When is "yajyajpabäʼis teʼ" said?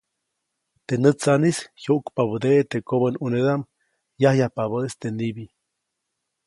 4.21-5.13